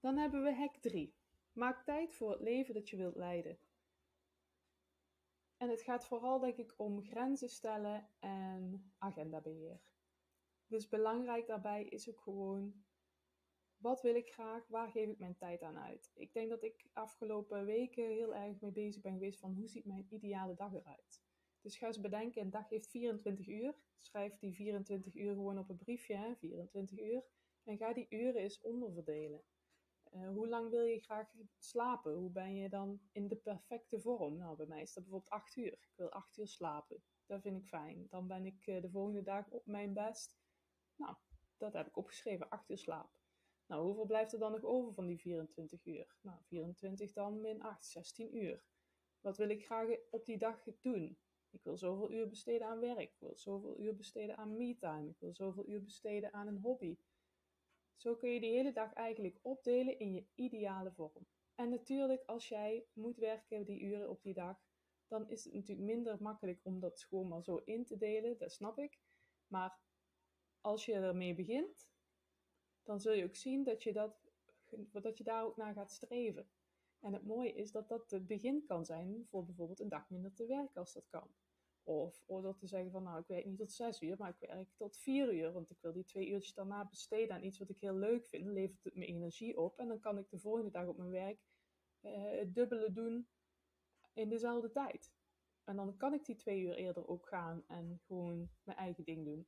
Dan 0.00 0.16
hebben 0.16 0.42
we 0.42 0.54
hack 0.54 0.76
3. 0.76 1.14
Maak 1.52 1.84
tijd 1.84 2.14
voor 2.14 2.30
het 2.30 2.40
leven 2.40 2.74
dat 2.74 2.88
je 2.88 2.96
wilt 2.96 3.16
leiden. 3.16 3.58
En 5.58 5.68
het 5.68 5.82
gaat 5.82 6.06
vooral, 6.06 6.38
denk 6.38 6.56
ik, 6.56 6.74
om 6.76 7.02
grenzen 7.02 7.48
stellen 7.48 8.08
en 8.18 8.92
agendabeheer. 8.98 9.80
Dus 10.66 10.88
belangrijk 10.88 11.46
daarbij 11.46 11.84
is 11.84 12.08
ook 12.10 12.20
gewoon, 12.20 12.84
wat 13.76 14.02
wil 14.02 14.14
ik 14.14 14.32
graag, 14.32 14.68
waar 14.68 14.90
geef 14.90 15.08
ik 15.08 15.18
mijn 15.18 15.36
tijd 15.36 15.62
aan 15.62 15.78
uit? 15.78 16.10
Ik 16.14 16.32
denk 16.32 16.50
dat 16.50 16.62
ik 16.62 16.86
afgelopen 16.92 17.64
weken 17.64 18.04
heel 18.04 18.34
erg 18.34 18.60
mee 18.60 18.72
bezig 18.72 19.02
ben 19.02 19.12
geweest 19.12 19.40
van 19.40 19.54
hoe 19.54 19.68
ziet 19.68 19.84
mijn 19.84 20.06
ideale 20.10 20.54
dag 20.54 20.74
eruit? 20.74 21.22
Dus 21.60 21.78
ga 21.78 21.86
eens 21.86 22.00
bedenken, 22.00 22.42
een 22.42 22.50
dag 22.50 22.68
heeft 22.68 22.88
24 22.88 23.48
uur. 23.48 23.74
Schrijf 23.96 24.38
die 24.38 24.54
24 24.54 25.14
uur 25.14 25.34
gewoon 25.34 25.58
op 25.58 25.68
een 25.68 25.76
briefje, 25.76 26.14
hè? 26.14 26.36
24 26.36 26.98
uur. 26.98 27.24
En 27.64 27.76
ga 27.76 27.92
die 27.92 28.06
uren 28.08 28.42
eens 28.42 28.60
onderverdelen. 28.60 29.42
Uh, 30.12 30.28
hoe 30.28 30.48
lang 30.48 30.70
wil 30.70 30.84
je 30.84 31.00
graag 31.00 31.34
slapen? 31.58 32.12
Hoe 32.12 32.30
ben 32.30 32.54
je 32.54 32.68
dan 32.68 33.00
in 33.12 33.28
de 33.28 33.36
perfecte 33.36 34.00
vorm? 34.00 34.36
Nou, 34.36 34.56
bij 34.56 34.66
mij 34.66 34.82
is 34.82 34.92
dat 34.92 35.02
bijvoorbeeld 35.02 35.32
8 35.32 35.56
uur. 35.56 35.72
Ik 35.72 35.92
wil 35.96 36.10
8 36.10 36.36
uur 36.38 36.48
slapen. 36.48 37.02
Dat 37.26 37.42
vind 37.42 37.56
ik 37.56 37.66
fijn. 37.66 38.06
Dan 38.08 38.26
ben 38.26 38.46
ik 38.46 38.66
uh, 38.66 38.82
de 38.82 38.90
volgende 38.90 39.22
dag 39.22 39.50
op 39.50 39.66
mijn 39.66 39.92
best. 39.92 40.38
Nou, 40.96 41.16
dat 41.56 41.72
heb 41.72 41.86
ik 41.86 41.96
opgeschreven, 41.96 42.48
8 42.48 42.70
uur 42.70 42.78
slaap. 42.78 43.10
Nou, 43.66 43.84
hoeveel 43.84 44.06
blijft 44.06 44.32
er 44.32 44.38
dan 44.38 44.52
nog 44.52 44.64
over 44.64 44.94
van 44.94 45.06
die 45.06 45.18
24 45.18 45.86
uur? 45.86 46.16
Nou, 46.20 46.38
24 46.44 47.12
dan 47.12 47.40
min 47.40 47.62
8, 47.62 47.84
16 47.84 48.36
uur. 48.36 48.64
Wat 49.20 49.36
wil 49.36 49.48
ik 49.48 49.64
graag 49.64 49.88
op 50.10 50.24
die 50.24 50.38
dag 50.38 50.62
doen? 50.80 51.18
Ik 51.50 51.62
wil 51.62 51.76
zoveel 51.76 52.12
uur 52.12 52.28
besteden 52.28 52.66
aan 52.66 52.80
werk. 52.80 53.10
Ik 53.10 53.16
wil 53.18 53.36
zoveel 53.36 53.78
uur 53.80 53.96
besteden 53.96 54.36
aan 54.36 54.56
me-time. 54.56 55.08
Ik 55.08 55.18
wil 55.18 55.34
zoveel 55.34 55.68
uur 55.68 55.82
besteden 55.82 56.32
aan 56.32 56.46
een 56.46 56.58
hobby. 56.58 56.98
Zo 57.98 58.14
kun 58.16 58.30
je 58.30 58.40
de 58.40 58.46
hele 58.46 58.72
dag 58.72 58.92
eigenlijk 58.92 59.38
opdelen 59.42 59.98
in 59.98 60.12
je 60.14 60.26
ideale 60.34 60.92
vorm. 60.92 61.26
En 61.54 61.68
natuurlijk, 61.68 62.22
als 62.26 62.48
jij 62.48 62.86
moet 62.92 63.16
werken 63.16 63.64
die 63.64 63.80
uren 63.80 64.10
op 64.10 64.22
die 64.22 64.34
dag, 64.34 64.60
dan 65.08 65.30
is 65.30 65.44
het 65.44 65.54
natuurlijk 65.54 65.88
minder 65.88 66.22
makkelijk 66.22 66.60
om 66.62 66.80
dat 66.80 67.06
gewoon 67.08 67.28
maar 67.28 67.42
zo 67.42 67.56
in 67.56 67.84
te 67.84 67.96
delen. 67.96 68.38
Dat 68.38 68.52
snap 68.52 68.78
ik. 68.78 68.98
Maar 69.46 69.78
als 70.60 70.84
je 70.84 70.92
ermee 70.92 71.34
begint, 71.34 71.88
dan 72.82 73.00
zul 73.00 73.12
je 73.12 73.24
ook 73.24 73.36
zien 73.36 73.64
dat 73.64 73.82
je, 73.82 73.92
dat, 73.92 74.32
dat 74.92 75.18
je 75.18 75.24
daar 75.24 75.44
ook 75.44 75.56
naar 75.56 75.74
gaat 75.74 75.92
streven. 75.92 76.50
En 77.00 77.12
het 77.12 77.24
mooie 77.24 77.52
is 77.52 77.72
dat 77.72 77.88
dat 77.88 78.10
het 78.10 78.26
begin 78.26 78.64
kan 78.66 78.84
zijn 78.84 79.26
voor 79.28 79.44
bijvoorbeeld 79.44 79.80
een 79.80 79.88
dag 79.88 80.10
minder 80.10 80.34
te 80.34 80.46
werken 80.46 80.80
als 80.80 80.92
dat 80.92 81.08
kan. 81.08 81.30
Of, 81.88 82.22
of 82.26 82.42
dat 82.42 82.58
te 82.58 82.66
zeggen 82.66 82.90
van 82.90 83.02
nou 83.02 83.20
ik 83.20 83.26
werk 83.26 83.44
niet 83.44 83.58
tot 83.58 83.72
zes 83.72 84.00
uur, 84.00 84.16
maar 84.18 84.36
ik 84.38 84.48
werk 84.48 84.68
tot 84.76 84.96
vier 84.96 85.34
uur. 85.34 85.52
Want 85.52 85.70
ik 85.70 85.78
wil 85.80 85.92
die 85.92 86.04
twee 86.04 86.28
uurtjes 86.28 86.54
daarna 86.54 86.88
besteden 86.88 87.36
aan 87.36 87.42
iets 87.42 87.58
wat 87.58 87.70
ik 87.70 87.78
heel 87.78 87.94
leuk 87.94 88.26
vind. 88.26 88.46
levert 88.46 88.84
het 88.84 88.94
me 88.94 89.06
energie 89.06 89.58
op. 89.58 89.78
En 89.78 89.88
dan 89.88 90.00
kan 90.00 90.18
ik 90.18 90.30
de 90.30 90.38
volgende 90.38 90.70
dag 90.70 90.86
op 90.86 90.96
mijn 90.96 91.10
werk 91.10 91.38
uh, 92.02 92.30
het 92.30 92.54
dubbele 92.54 92.92
doen 92.92 93.28
in 94.12 94.28
dezelfde 94.28 94.70
tijd. 94.70 95.12
En 95.64 95.76
dan 95.76 95.96
kan 95.96 96.14
ik 96.14 96.24
die 96.24 96.36
twee 96.36 96.60
uur 96.60 96.74
eerder 96.74 97.08
ook 97.08 97.28
gaan 97.28 97.64
en 97.66 98.00
gewoon 98.06 98.50
mijn 98.62 98.78
eigen 98.78 99.04
ding 99.04 99.24
doen. 99.24 99.46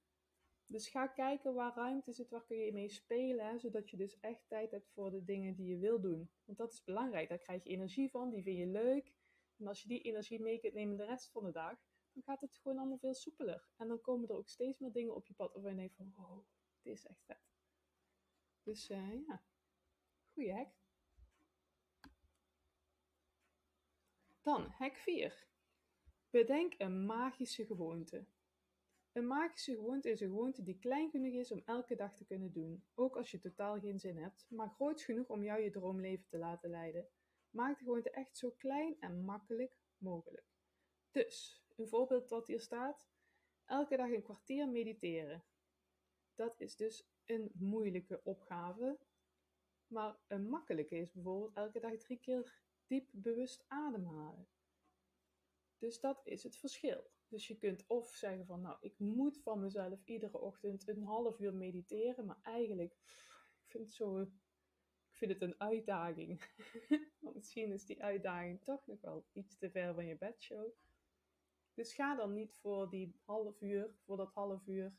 Dus 0.66 0.88
ga 0.88 1.06
kijken 1.06 1.54
waar 1.54 1.75
ruimte 1.75 2.12
zit, 2.12 2.30
waar 2.30 2.44
kun 2.44 2.56
je 2.56 2.73
mee 2.73 2.88
spelen, 2.88 3.61
zodat 3.61 3.90
je 3.90 3.97
dus 3.97 4.18
echt 4.20 4.49
tijd 4.49 4.70
hebt 4.70 4.90
voor 4.90 5.11
de 5.11 5.25
dingen 5.25 5.54
die 5.54 5.66
je 5.66 5.78
wil 5.78 6.00
doen. 6.00 6.30
Want 6.44 6.59
dat 6.59 6.73
is 6.73 6.85
belangrijk, 6.85 7.28
daar 7.28 7.38
krijg 7.38 7.62
je 7.64 7.70
energie 7.70 8.11
van, 8.11 8.30
die 8.30 8.42
vind 8.42 8.59
je 8.59 8.66
leuk. 8.66 9.12
En 9.56 9.66
als 9.66 9.82
je 9.82 9.88
die 9.88 10.00
energie 10.00 10.40
mee 10.40 10.61
kunt 10.61 10.75
nemen 10.75 10.97
de 10.97 11.04
rest 11.04 11.30
van 11.30 11.44
de 11.44 11.52
dag, 11.52 11.78
gaat 12.23 12.41
het 12.41 12.57
gewoon 12.57 12.79
allemaal 12.79 12.99
veel 12.99 13.15
soepeler. 13.15 13.69
En 13.77 13.89
dan 13.89 14.00
komen 14.00 14.29
er 14.29 14.37
ook 14.37 14.49
steeds 14.49 14.79
meer 14.79 14.93
dingen 14.93 15.15
op 15.15 15.27
je 15.27 15.35
pad 15.35 15.53
waarvan 15.53 15.71
je 15.71 15.77
denkt 15.77 15.97
van, 15.97 16.12
wow, 16.17 16.45
dit 16.83 16.93
is 16.93 17.07
echt 17.07 17.25
vet. 17.25 17.50
Dus 18.62 18.91
uh, 18.91 19.27
ja, 19.27 19.43
goeie 20.33 20.53
hack. 20.53 20.69
Dan, 24.43 24.67
hack 24.67 24.97
4. 24.97 25.49
Bedenk 26.31 26.75
een 26.79 27.05
magische 27.07 27.67
gewoonte. 27.67 28.27
Een 29.12 29.27
magische 29.27 29.75
gewoonte 29.75 30.11
is 30.11 30.21
een 30.21 30.29
gewoonte 30.29 30.62
die 30.62 30.79
klein 30.79 31.11
genoeg 31.11 31.33
is 31.33 31.53
om 31.53 31.62
elke 31.65 31.95
dag 31.95 32.17
te 32.17 32.25
kunnen 32.25 32.53
doen, 32.53 32.85
ook 32.95 33.17
als 33.17 33.31
je 33.31 33.39
totaal 33.39 33.81
geen 33.81 33.99
zin 33.99 34.17
hebt, 34.17 34.47
maar 34.49 34.71
groot 34.71 35.03
genoeg 35.03 35.29
om 35.29 35.43
jou 35.43 35.61
je 35.61 35.71
droomleven 35.71 36.27
te 36.29 36.39
laten 36.39 36.71
leiden. 36.71 37.09
Maak 37.50 37.79
de 37.79 37.85
gewoonte 37.85 38.11
echt 38.11 38.37
zo 38.37 38.50
klein 38.50 38.97
en 39.00 39.25
makkelijk 39.25 39.77
mogelijk. 39.99 40.47
Dus, 41.11 41.65
een 41.80 41.88
voorbeeld 41.88 42.28
wat 42.28 42.46
hier 42.46 42.60
staat: 42.60 43.08
elke 43.64 43.96
dag 43.96 44.10
een 44.10 44.22
kwartier 44.22 44.68
mediteren. 44.68 45.44
Dat 46.34 46.60
is 46.60 46.76
dus 46.76 47.08
een 47.25 47.50
moeilijke 47.54 48.20
opgave, 48.25 48.99
maar 49.87 50.18
een 50.26 50.49
makkelijke 50.49 50.96
is 50.96 51.12
bijvoorbeeld 51.12 51.56
elke 51.56 51.80
dag 51.80 51.96
drie 51.96 52.18
keer 52.18 52.62
diep 52.87 53.08
bewust 53.12 53.64
ademhalen. 53.68 54.49
Dus 55.78 56.00
dat 56.00 56.20
is 56.25 56.42
het 56.42 56.56
verschil. 56.56 57.10
Dus 57.28 57.49
je 57.49 57.58
kunt 57.58 57.84
of 57.87 58.14
zeggen 58.14 58.46
van, 58.46 58.60
nou, 58.60 58.76
ik 58.80 58.99
moet 58.99 59.38
van 59.42 59.60
mezelf 59.60 60.04
iedere 60.04 60.38
ochtend 60.38 60.88
een 60.88 61.02
half 61.02 61.38
uur 61.38 61.54
mediteren, 61.54 62.25
maar 62.25 62.40
eigenlijk, 62.42 62.92
ik 63.64 63.70
vind 63.70 63.84
het 63.84 63.94
zo, 63.94 64.20
ik 64.20 65.16
vind 65.16 65.32
het 65.32 65.42
een 65.42 65.60
uitdaging. 65.60 66.42
Misschien 67.34 67.72
is 67.72 67.87
die 67.87 68.02
uitdaging 68.02 68.62
toch 68.62 68.87
nog 68.87 69.00
wel 69.00 69.25
iets 69.32 69.56
te 69.56 69.70
ver 69.70 69.94
van 69.94 70.06
je 70.06 70.16
bedshow. 70.16 70.72
Dus 71.75 71.95
ga 71.95 72.15
dan 72.15 72.33
niet 72.33 72.57
voor 72.57 72.91
die 72.91 73.15
half 73.25 73.61
uur, 73.61 73.95
voor 74.05 74.17
dat 74.17 74.33
half 74.33 74.67
uur 74.67 74.95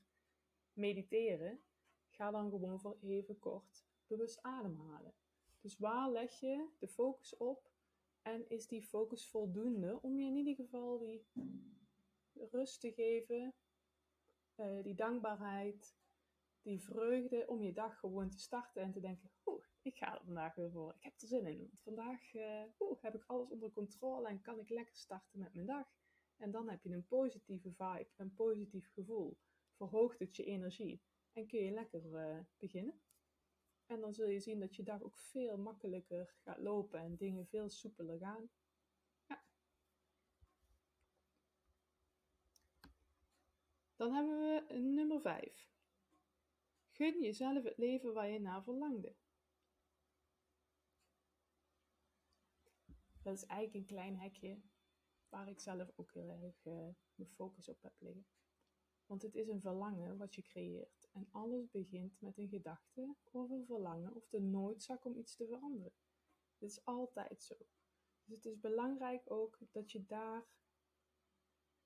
mediteren. 0.74 1.62
Ga 2.10 2.32
dan 2.32 2.50
gewoon 2.50 2.80
voor 2.80 2.98
even 3.02 3.40
kort 3.40 3.86
bewust 4.08 4.42
ademhalen. 4.42 5.14
Dus 5.62 5.78
waar 5.78 6.12
leg 6.12 6.40
je 6.40 6.68
de 6.80 6.88
focus 6.88 7.38
op 7.38 7.72
en 8.22 8.50
is 8.50 8.68
die 8.68 8.84
focus 8.84 9.30
voldoende 9.30 10.02
om 10.02 10.20
je 10.20 10.26
in 10.26 10.36
ieder 10.36 10.56
geval 10.56 11.00
die 11.00 11.26
rust 12.34 12.80
te 12.80 12.92
geven, 12.92 13.54
uh, 14.56 14.84
die 14.84 14.96
dankbaarheid, 14.96 15.96
die 16.62 16.82
vreugde 16.82 17.48
om 17.48 17.62
je 17.62 17.74
dag 17.74 18.00
gewoon 18.00 18.30
te 18.30 18.40
starten 18.40 18.82
en 18.82 18.92
te 18.92 19.00
denken, 19.00 19.32
oeh, 19.46 19.66
ik 19.82 19.98
ga 19.98 20.16
er 20.16 20.26
vandaag 20.26 20.56
weer 20.56 20.72
voor. 20.72 20.94
Ik 20.98 21.04
heb 21.04 21.22
er 21.22 21.28
zin 21.28 21.46
in. 21.46 21.58
Want 21.58 21.82
vandaag 21.82 22.34
uh, 22.34 22.64
oeh, 22.80 23.02
heb 23.02 23.16
ik 23.16 23.24
alles 23.26 23.50
onder 23.50 23.72
controle 23.72 24.28
en 24.28 24.42
kan 24.42 24.60
ik 24.60 24.70
lekker 24.70 24.96
starten 24.96 25.40
met 25.40 25.54
mijn 25.54 25.68
dag. 25.68 25.88
En 26.42 26.52
dan 26.52 26.70
heb 26.70 26.84
je 26.84 26.90
een 26.90 27.08
positieve 27.08 27.72
vibe, 27.72 28.10
een 28.16 28.34
positief 28.34 28.92
gevoel. 28.94 29.38
Verhoogt 29.76 30.20
het 30.20 30.36
je 30.36 30.44
energie 30.44 31.02
en 31.34 31.48
kun 31.48 31.60
je 31.60 31.72
lekker 31.72 32.06
uh, 32.06 32.40
beginnen. 32.58 33.02
En 33.86 34.00
dan 34.00 34.14
zul 34.14 34.28
je 34.28 34.40
zien 34.40 34.60
dat 34.60 34.76
je 34.76 34.84
dag 34.84 35.02
ook 35.02 35.18
veel 35.18 35.58
makkelijker 35.58 36.36
gaat 36.44 36.58
lopen 36.58 37.00
en 37.00 37.16
dingen 37.16 37.48
veel 37.48 37.70
soepeler 37.70 38.20
gaan. 38.20 38.50
Ja. 39.28 39.44
Dan 43.96 44.14
hebben 44.14 44.40
we 44.40 44.74
nummer 44.80 45.22
5. 45.22 45.70
Gun 46.92 47.22
jezelf 47.22 47.64
het 47.64 47.78
leven 47.78 48.14
waar 48.14 48.30
je 48.30 48.40
naar 48.40 48.64
verlangde. 48.64 49.16
Dat 53.22 53.36
is 53.36 53.46
eigenlijk 53.46 53.74
een 53.74 53.96
klein 53.96 54.20
hekje 54.20 54.62
waar 55.32 55.48
ik 55.48 55.60
zelf 55.60 55.92
ook 55.96 56.14
heel 56.14 56.30
erg 56.30 56.66
uh, 56.66 56.74
mijn 57.16 57.30
focus 57.30 57.70
op 57.70 57.82
heb 57.82 57.94
liggen. 57.98 58.26
Want 59.06 59.22
het 59.22 59.36
is 59.36 59.48
een 59.48 59.62
verlangen 59.62 60.18
wat 60.18 60.36
je 60.36 60.42
creëert. 60.42 61.10
En 61.12 61.28
alles 61.32 61.70
begint 61.70 62.22
met 62.22 62.38
een 62.38 62.48
gedachte 62.48 63.16
of 63.32 63.50
een 63.50 63.66
verlangen 63.66 64.14
of 64.14 64.28
de 64.28 64.42
noodzaak 64.42 65.06
om 65.06 65.18
iets 65.18 65.36
te 65.36 65.46
veranderen. 65.46 65.94
Dit 66.58 66.70
is 66.70 66.86
altijd 66.86 67.44
zo. 67.44 67.56
Dus 68.24 68.36
het 68.36 68.46
is 68.46 68.60
belangrijk 68.60 69.32
ook 69.32 69.60
dat 69.72 69.92
je 69.92 70.06
daar 70.06 70.48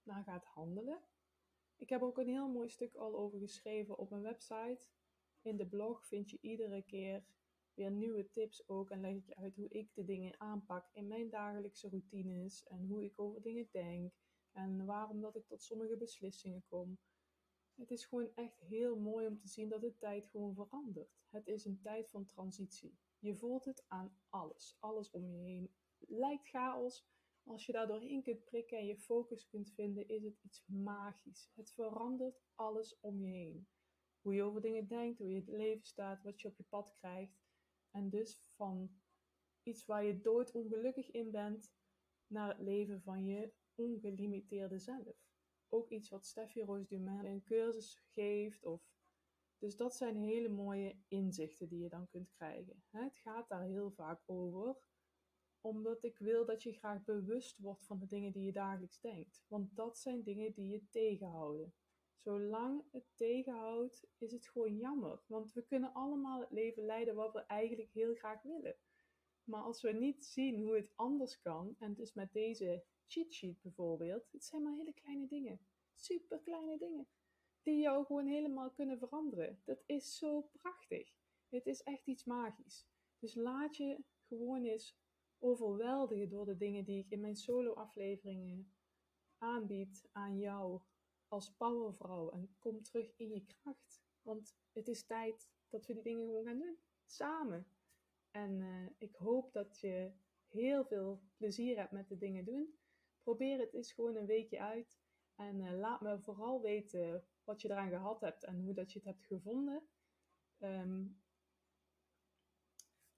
naar 0.04 0.24
gaat 0.24 0.46
handelen. 0.46 1.02
Ik 1.76 1.90
heb 1.90 2.02
ook 2.02 2.18
een 2.18 2.28
heel 2.28 2.48
mooi 2.48 2.70
stuk 2.70 2.96
al 2.96 3.18
over 3.18 3.40
geschreven 3.40 3.98
op 3.98 4.10
mijn 4.10 4.22
website. 4.22 4.88
In 5.42 5.58
de 5.58 5.68
blog 5.68 6.06
vind 6.06 6.30
je 6.30 6.38
iedere 6.42 6.82
keer 6.82 7.26
weer 7.76 7.92
nieuwe 7.92 8.30
tips 8.30 8.68
ook 8.68 8.90
en 8.90 9.02
leg 9.02 9.16
ik 9.16 9.26
je 9.26 9.36
uit 9.36 9.56
hoe 9.56 9.70
ik 9.70 9.94
de 9.94 10.06
dingen 10.06 10.40
aanpak 10.40 10.90
in 10.94 11.08
mijn 11.08 11.30
dagelijkse 11.30 11.90
routines 11.90 12.64
en 12.64 12.86
hoe 12.86 13.04
ik 13.04 13.20
over 13.20 13.42
dingen 13.42 13.68
denk 13.72 14.14
en 14.52 14.86
waarom 14.86 15.22
dat 15.22 15.36
ik 15.36 15.48
tot 15.48 15.64
sommige 15.64 15.98
beslissingen 15.98 16.64
kom. 16.68 16.98
Het 17.76 17.92
is 17.92 18.06
gewoon 18.06 18.30
echt 18.36 18.60
heel 18.60 19.00
mooi 19.00 19.28
om 19.28 19.38
te 19.38 19.48
zien 19.48 19.70
dat 19.70 19.82
de 19.82 19.98
tijd 19.98 20.28
gewoon 20.28 20.54
verandert. 20.54 21.24
Het 21.30 21.48
is 21.48 21.66
een 21.66 21.82
tijd 21.82 22.10
van 22.10 22.26
transitie. 22.26 22.98
Je 23.20 23.36
voelt 23.36 23.66
het 23.66 23.86
aan 23.88 24.18
alles. 24.30 24.78
Alles 24.80 25.12
om 25.12 25.30
je 25.30 25.38
heen 25.38 25.74
lijkt 26.08 26.48
chaos. 26.48 27.06
Als 27.44 27.66
je 27.66 27.72
daar 27.72 27.88
doorheen 27.88 28.24
kunt 28.24 28.44
prikken 28.44 28.78
en 28.78 28.86
je 28.86 28.98
focus 28.98 29.48
kunt 29.48 29.72
vinden, 29.72 30.08
is 30.08 30.24
het 30.24 30.40
iets 30.42 30.64
magisch. 30.66 31.52
Het 31.54 31.72
verandert 31.72 32.42
alles 32.56 33.00
om 33.00 33.22
je 33.22 33.32
heen. 33.32 33.68
Hoe 34.22 34.34
je 34.34 34.44
over 34.44 34.62
dingen 34.62 34.88
denkt, 34.88 35.20
hoe 35.20 35.30
je 35.30 35.40
het 35.40 35.48
leven 35.48 35.86
staat, 35.86 36.24
wat 36.24 36.42
je 36.42 36.48
op 36.48 36.58
je 36.58 36.64
pad 36.64 36.94
krijgt. 36.94 37.45
En 37.96 38.10
dus 38.10 38.38
van 38.56 38.90
iets 39.64 39.86
waar 39.86 40.04
je 40.04 40.22
doodongelukkig 40.22 41.12
in 41.12 41.32
bent, 41.32 41.74
naar 42.28 42.48
het 42.48 42.60
leven 42.60 43.02
van 43.02 43.26
je 43.26 43.54
ongelimiteerde 43.76 44.80
zelf 44.80 45.26
ook 45.76 45.90
iets 45.90 46.10
wat 46.10 46.26
Steffi 46.26 46.62
Roos 46.62 46.88
Dumain 46.88 47.26
in 47.26 47.32
een 47.32 47.44
cursus 47.44 48.04
geeft. 48.14 48.66
Of... 48.66 48.82
Dus 49.58 49.78
dat 49.78 49.96
zijn 49.96 50.16
hele 50.16 50.50
mooie 50.50 50.98
inzichten 51.08 51.68
die 51.68 51.80
je 51.80 51.90
dan 51.90 52.08
kunt 52.08 52.32
krijgen. 52.32 52.84
Het 52.90 53.18
gaat 53.18 53.50
daar 53.50 53.64
heel 53.64 53.92
vaak 53.92 54.22
over, 54.26 54.78
omdat 55.62 56.04
ik 56.04 56.18
wil 56.18 56.46
dat 56.46 56.64
je 56.64 56.74
graag 56.74 57.04
bewust 57.04 57.58
wordt 57.58 57.86
van 57.86 58.00
de 58.00 58.08
dingen 58.08 58.32
die 58.32 58.44
je 58.44 58.52
dagelijks 58.52 59.00
denkt. 59.00 59.44
Want 59.48 59.76
dat 59.76 59.98
zijn 59.98 60.24
dingen 60.24 60.54
die 60.54 60.70
je 60.70 60.90
tegenhouden. 60.90 61.74
Zolang 62.16 62.84
het 62.92 63.06
tegenhoudt, 63.16 64.08
is 64.18 64.32
het 64.32 64.48
gewoon 64.48 64.78
jammer. 64.78 65.22
Want 65.28 65.54
we 65.54 65.66
kunnen 65.66 65.94
allemaal 65.94 66.40
het 66.40 66.52
leven 66.52 66.86
leiden 66.86 67.16
wat 67.16 67.34
we 67.34 67.40
eigenlijk 67.40 67.92
heel 67.92 68.16
graag 68.16 68.42
willen. 68.42 68.76
Maar 69.44 69.62
als 69.62 69.82
we 69.82 69.92
niet 69.92 70.26
zien 70.26 70.62
hoe 70.62 70.76
het 70.76 70.92
anders 70.96 71.42
kan, 71.42 71.76
en 71.80 71.94
dus 71.94 72.14
met 72.14 72.34
deze 72.34 72.84
cheat 73.08 73.34
sheet 73.34 73.62
bijvoorbeeld, 73.62 74.32
het 74.32 74.44
zijn 74.46 74.64
maar 74.64 74.74
hele 74.74 74.94
kleine 74.94 75.28
dingen. 75.28 75.60
Super 75.94 76.40
kleine 76.40 76.78
dingen. 76.78 77.08
Die 77.64 77.80
jou 77.80 78.06
gewoon 78.06 78.28
helemaal 78.28 78.72
kunnen 78.72 78.98
veranderen. 78.98 79.62
Dat 79.64 79.84
is 79.86 80.18
zo 80.18 80.42
prachtig. 80.42 81.14
Het 81.50 81.66
is 81.66 81.84
echt 81.84 82.08
iets 82.08 82.24
magisch. 82.24 82.88
Dus 83.20 83.36
laat 83.36 83.76
je 83.76 84.04
gewoon 84.28 84.64
eens 84.64 84.98
overweldigen 85.40 86.30
door 86.30 86.46
de 86.46 86.58
dingen 86.58 86.86
die 86.86 87.04
ik 87.04 87.10
in 87.10 87.20
mijn 87.20 87.36
solo-afleveringen 87.36 88.74
aanbied 89.38 90.10
aan 90.12 90.38
jou 90.38 90.82
als 91.28 91.52
powervrouw. 91.52 92.30
En 92.30 92.56
kom 92.60 92.84
terug 92.84 93.14
in 93.18 93.30
je 93.30 93.46
kracht. 93.46 94.04
Want 94.22 94.56
het 94.74 94.88
is 94.88 95.06
tijd 95.06 95.50
dat 95.70 95.86
we 95.86 95.94
die 95.94 96.04
dingen 96.04 96.26
gewoon 96.26 96.46
gaan 96.46 96.60
doen. 96.60 96.78
Samen. 97.06 97.68
En 98.32 98.60
uh, 98.60 98.90
ik 98.98 99.16
hoop 99.16 99.54
dat 99.54 99.80
je 99.80 100.12
heel 100.48 100.86
veel 100.86 101.22
plezier 101.38 101.78
hebt 101.78 101.92
met 101.92 102.08
de 102.08 102.18
dingen 102.18 102.46
doen. 102.46 102.78
Probeer 103.24 103.60
het 103.60 103.74
eens 103.74 103.94
gewoon 103.94 104.16
een 104.16 104.26
weekje 104.26 104.60
uit. 104.60 105.00
En 105.36 105.60
uh, 105.60 105.78
laat 105.80 106.02
me 106.02 106.20
vooral 106.20 106.62
weten 106.62 107.24
wat 107.44 107.62
je 107.62 107.70
eraan 107.70 107.90
gehad 107.90 108.22
hebt 108.22 108.44
en 108.44 108.60
hoe 108.60 108.74
dat 108.74 108.92
je 108.92 109.00
het 109.00 109.08
hebt 109.08 109.26
gevonden. 109.26 109.88
Um, 110.60 111.24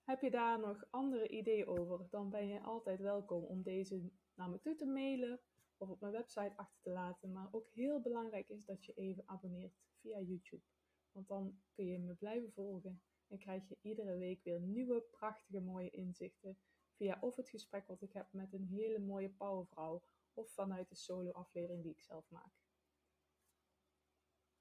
heb 0.03 0.21
je 0.21 0.31
daar 0.31 0.59
nog 0.59 0.85
andere 0.89 1.27
ideeën 1.27 1.67
over, 1.67 2.07
dan 2.09 2.29
ben 2.29 2.47
je 2.47 2.61
altijd 2.61 2.99
welkom 2.99 3.43
om 3.43 3.61
deze 3.61 4.09
naar 4.33 4.49
me 4.49 4.59
toe 4.59 4.75
te 4.75 4.85
mailen 4.85 5.39
of 5.77 5.89
op 5.89 5.99
mijn 5.99 6.13
website 6.13 6.53
achter 6.55 6.81
te 6.81 6.89
laten. 6.89 7.31
Maar 7.31 7.47
ook 7.51 7.69
heel 7.69 8.01
belangrijk 8.01 8.49
is 8.49 8.65
dat 8.65 8.85
je 8.85 8.93
even 8.93 9.23
abonneert 9.27 9.77
via 9.99 10.19
YouTube. 10.19 10.63
Want 11.11 11.27
dan 11.27 11.59
kun 11.71 11.85
je 11.85 11.99
me 11.99 12.13
blijven 12.13 12.51
volgen 12.51 13.01
en 13.27 13.37
krijg 13.37 13.67
je 13.67 13.77
iedere 13.81 14.17
week 14.17 14.43
weer 14.43 14.59
nieuwe, 14.59 15.01
prachtige, 15.01 15.59
mooie 15.59 15.89
inzichten 15.89 16.57
via 16.95 17.17
of 17.21 17.35
het 17.35 17.49
gesprek 17.49 17.87
wat 17.87 18.01
ik 18.01 18.13
heb 18.13 18.33
met 18.33 18.53
een 18.53 18.67
hele 18.67 18.99
mooie 18.99 19.29
powervrouw 19.29 20.03
of 20.33 20.53
vanuit 20.53 20.89
de 20.89 20.95
solo-aflevering 20.95 21.83
die 21.83 21.91
ik 21.91 22.01
zelf 22.01 22.29
maak. 22.29 22.53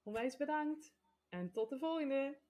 Onwijs 0.03 0.37
bedankt 0.37 0.95
en 1.29 1.53
tot 1.53 1.69
de 1.69 1.79
volgende! 1.79 2.45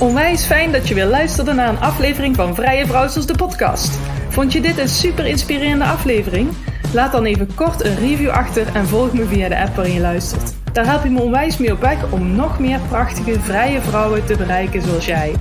Onwijs 0.00 0.44
fijn 0.44 0.72
dat 0.72 0.88
je 0.88 0.94
weer 0.94 1.06
luisterde 1.06 1.52
naar 1.52 1.68
een 1.68 1.80
aflevering 1.80 2.36
van 2.36 2.54
Vrije 2.54 2.86
Vrouwsels 2.86 3.26
de 3.26 3.36
podcast. 3.36 3.98
Vond 4.28 4.52
je 4.52 4.60
dit 4.60 4.78
een 4.78 4.88
super 4.88 5.26
inspirerende 5.26 5.84
aflevering? 5.84 6.48
Laat 6.92 7.12
dan 7.12 7.24
even 7.24 7.54
kort 7.54 7.84
een 7.84 7.96
review 7.96 8.28
achter 8.28 8.66
en 8.74 8.86
volg 8.86 9.12
me 9.12 9.26
via 9.26 9.48
de 9.48 9.60
app 9.60 9.76
waarin 9.76 9.94
je 9.94 10.00
luistert. 10.00 10.54
Daar 10.72 10.86
help 10.86 11.04
je 11.04 11.10
me 11.10 11.20
onwijs 11.20 11.56
mee 11.56 11.72
op 11.72 11.80
weg 11.80 12.10
om 12.10 12.36
nog 12.36 12.58
meer 12.58 12.80
prachtige 12.88 13.40
vrije 13.40 13.80
vrouwen 13.80 14.24
te 14.24 14.36
bereiken 14.36 14.82
zoals 14.82 15.06
jij. 15.06 15.34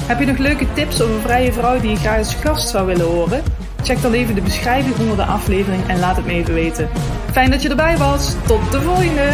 Heb 0.00 0.18
je 0.18 0.26
nog 0.26 0.38
leuke 0.38 0.66
tips 0.72 1.02
over 1.02 1.20
vrije 1.20 1.52
vrouwen 1.52 1.82
die 1.82 1.90
je 1.90 1.96
graag 1.96 2.18
als 2.18 2.34
gast 2.34 2.68
zou 2.68 2.86
willen 2.86 3.06
horen? 3.06 3.42
Check 3.82 4.02
dan 4.02 4.12
even 4.12 4.34
de 4.34 4.42
beschrijving 4.42 4.98
onder 4.98 5.16
de 5.16 5.24
aflevering 5.24 5.88
en 5.88 5.98
laat 5.98 6.16
het 6.16 6.26
me 6.26 6.32
even 6.32 6.54
weten. 6.54 6.88
Fijn 7.30 7.50
dat 7.50 7.62
je 7.62 7.68
erbij 7.68 7.96
was. 7.96 8.34
Tot 8.46 8.72
de 8.72 8.80
volgende! 8.80 9.28